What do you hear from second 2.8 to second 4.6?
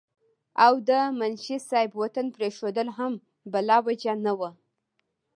هم بلاوجه نه وو